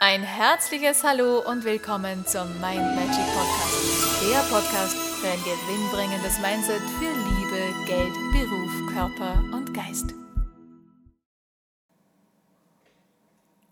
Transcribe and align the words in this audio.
Ein 0.00 0.22
herzliches 0.22 1.02
Hallo 1.02 1.40
und 1.40 1.64
willkommen 1.64 2.24
zum 2.24 2.46
Mind 2.60 2.94
Magic 2.94 3.26
Podcast. 3.34 4.22
Der 4.30 4.38
Podcast 4.48 4.96
für 4.96 5.26
ein 5.26 5.42
gewinnbringendes 5.42 6.38
Mindset 6.38 6.80
für 7.00 7.10
Liebe, 7.10 7.74
Geld, 7.84 8.14
Beruf, 8.30 8.92
Körper 8.94 9.42
und 9.52 9.74
Geist. 9.74 10.14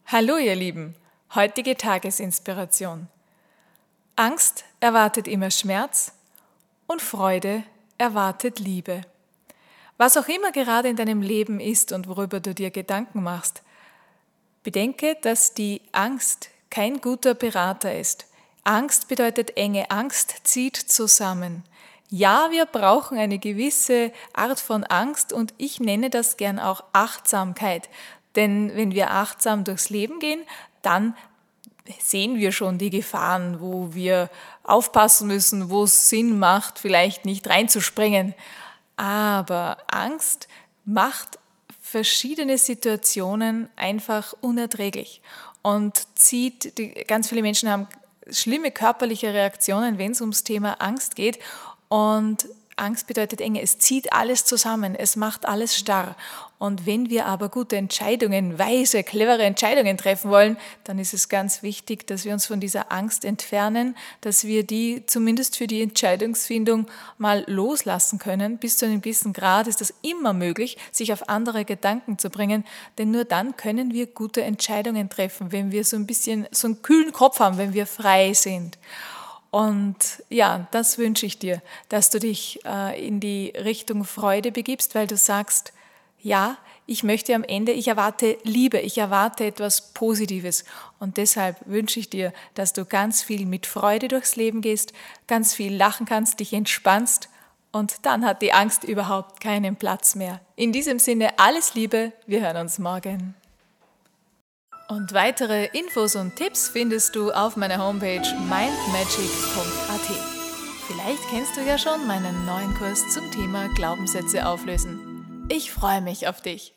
Hallo 0.06 0.36
ihr 0.38 0.56
Lieben, 0.56 0.96
heutige 1.36 1.76
Tagesinspiration. 1.76 3.06
Angst 4.16 4.64
erwartet 4.80 5.28
immer 5.28 5.52
Schmerz 5.52 6.12
und 6.88 7.02
Freude 7.02 7.62
erwartet 7.98 8.58
Liebe. 8.58 9.02
Was 9.96 10.16
auch 10.16 10.26
immer 10.26 10.50
gerade 10.50 10.88
in 10.88 10.96
deinem 10.96 11.22
Leben 11.22 11.60
ist 11.60 11.92
und 11.92 12.08
worüber 12.08 12.40
du 12.40 12.52
dir 12.52 12.72
Gedanken 12.72 13.22
machst, 13.22 13.62
Bedenke, 14.66 15.16
dass 15.22 15.54
die 15.54 15.80
Angst 15.92 16.50
kein 16.70 17.00
guter 17.00 17.34
Berater 17.34 17.96
ist. 17.96 18.26
Angst 18.64 19.06
bedeutet 19.06 19.56
enge, 19.56 19.92
Angst 19.92 20.40
zieht 20.42 20.76
zusammen. 20.76 21.62
Ja, 22.10 22.48
wir 22.50 22.66
brauchen 22.66 23.16
eine 23.16 23.38
gewisse 23.38 24.10
Art 24.32 24.58
von 24.58 24.82
Angst 24.82 25.32
und 25.32 25.54
ich 25.56 25.78
nenne 25.78 26.10
das 26.10 26.36
gern 26.36 26.58
auch 26.58 26.82
Achtsamkeit. 26.92 27.88
Denn 28.34 28.74
wenn 28.74 28.90
wir 28.90 29.12
achtsam 29.12 29.62
durchs 29.62 29.88
Leben 29.88 30.18
gehen, 30.18 30.40
dann 30.82 31.16
sehen 32.00 32.36
wir 32.36 32.50
schon 32.50 32.76
die 32.76 32.90
Gefahren, 32.90 33.60
wo 33.60 33.94
wir 33.94 34.30
aufpassen 34.64 35.28
müssen, 35.28 35.70
wo 35.70 35.84
es 35.84 36.08
Sinn 36.08 36.40
macht, 36.40 36.80
vielleicht 36.80 37.24
nicht 37.24 37.48
reinzuspringen. 37.48 38.34
Aber 38.96 39.78
Angst 39.86 40.48
macht 40.84 41.38
verschiedene 41.86 42.58
Situationen 42.58 43.68
einfach 43.76 44.34
unerträglich 44.40 45.22
und 45.62 46.02
zieht, 46.16 46.78
die, 46.78 46.88
ganz 46.88 47.28
viele 47.28 47.42
Menschen 47.42 47.70
haben 47.70 47.86
schlimme 48.28 48.72
körperliche 48.72 49.32
Reaktionen, 49.32 49.96
wenn 49.96 50.10
es 50.10 50.20
ums 50.20 50.42
Thema 50.42 50.80
Angst 50.80 51.14
geht 51.14 51.38
und 51.88 52.48
Angst 52.76 53.06
bedeutet 53.06 53.40
Enge. 53.40 53.62
Es 53.62 53.78
zieht 53.78 54.12
alles 54.12 54.44
zusammen, 54.44 54.94
es 54.94 55.16
macht 55.16 55.46
alles 55.46 55.76
starr. 55.76 56.14
Und 56.58 56.86
wenn 56.86 57.10
wir 57.10 57.26
aber 57.26 57.50
gute 57.50 57.76
Entscheidungen, 57.76 58.58
weise, 58.58 59.02
clevere 59.02 59.42
Entscheidungen 59.42 59.98
treffen 59.98 60.30
wollen, 60.30 60.56
dann 60.84 60.98
ist 60.98 61.12
es 61.12 61.28
ganz 61.28 61.62
wichtig, 61.62 62.06
dass 62.06 62.24
wir 62.24 62.32
uns 62.32 62.46
von 62.46 62.60
dieser 62.60 62.92
Angst 62.92 63.26
entfernen, 63.26 63.94
dass 64.22 64.44
wir 64.44 64.62
die 64.64 65.04
zumindest 65.06 65.56
für 65.56 65.66
die 65.66 65.82
Entscheidungsfindung 65.82 66.86
mal 67.18 67.44
loslassen 67.46 68.18
können. 68.18 68.56
Bis 68.56 68.78
zu 68.78 68.86
einem 68.86 69.02
gewissen 69.02 69.34
Grad 69.34 69.66
ist 69.66 69.82
das 69.82 69.92
immer 70.00 70.32
möglich, 70.32 70.78
sich 70.92 71.12
auf 71.12 71.28
andere 71.28 71.66
Gedanken 71.66 72.18
zu 72.18 72.30
bringen, 72.30 72.64
denn 72.96 73.10
nur 73.10 73.24
dann 73.24 73.56
können 73.56 73.92
wir 73.92 74.06
gute 74.06 74.42
Entscheidungen 74.42 75.10
treffen, 75.10 75.52
wenn 75.52 75.72
wir 75.72 75.84
so 75.84 75.96
ein 75.96 76.06
bisschen 76.06 76.46
so 76.52 76.68
einen 76.68 76.80
kühlen 76.80 77.12
Kopf 77.12 77.38
haben, 77.40 77.58
wenn 77.58 77.74
wir 77.74 77.86
frei 77.86 78.32
sind. 78.32 78.78
Und 79.50 80.22
ja, 80.28 80.66
das 80.70 80.98
wünsche 80.98 81.26
ich 81.26 81.38
dir, 81.38 81.62
dass 81.88 82.10
du 82.10 82.18
dich 82.18 82.60
äh, 82.64 83.06
in 83.06 83.20
die 83.20 83.52
Richtung 83.56 84.04
Freude 84.04 84.52
begibst, 84.52 84.94
weil 84.94 85.06
du 85.06 85.16
sagst, 85.16 85.72
ja, 86.20 86.58
ich 86.86 87.02
möchte 87.02 87.34
am 87.34 87.42
Ende, 87.42 87.72
ich 87.72 87.88
erwarte 87.88 88.38
Liebe, 88.44 88.78
ich 88.78 88.98
erwarte 88.98 89.44
etwas 89.44 89.92
Positives. 89.92 90.64
Und 90.98 91.16
deshalb 91.16 91.56
wünsche 91.66 91.98
ich 91.98 92.10
dir, 92.10 92.32
dass 92.54 92.72
du 92.72 92.84
ganz 92.84 93.22
viel 93.22 93.46
mit 93.46 93.66
Freude 93.66 94.08
durchs 94.08 94.36
Leben 94.36 94.60
gehst, 94.60 94.92
ganz 95.26 95.54
viel 95.54 95.74
lachen 95.74 96.06
kannst, 96.06 96.40
dich 96.40 96.52
entspannst 96.52 97.28
und 97.76 98.06
dann 98.06 98.24
hat 98.24 98.40
die 98.40 98.52
Angst 98.52 98.84
überhaupt 98.84 99.40
keinen 99.40 99.76
Platz 99.76 100.14
mehr. 100.14 100.40
In 100.54 100.72
diesem 100.72 100.98
Sinne 100.98 101.38
alles 101.38 101.74
Liebe, 101.74 102.12
wir 102.26 102.40
hören 102.40 102.56
uns 102.56 102.78
morgen. 102.78 103.34
Und 104.88 105.12
weitere 105.12 105.66
Infos 105.72 106.14
und 106.14 106.36
Tipps 106.36 106.68
findest 106.68 107.16
du 107.16 107.32
auf 107.32 107.56
meiner 107.56 107.78
Homepage 107.78 108.22
mindmagic.at. 108.48 110.00
Vielleicht 110.86 111.28
kennst 111.28 111.56
du 111.56 111.62
ja 111.62 111.76
schon 111.76 112.06
meinen 112.06 112.46
neuen 112.46 112.72
Kurs 112.74 113.02
zum 113.12 113.28
Thema 113.32 113.68
Glaubenssätze 113.74 114.46
auflösen. 114.46 115.46
Ich 115.48 115.72
freue 115.72 116.02
mich 116.02 116.28
auf 116.28 116.40
dich. 116.40 116.75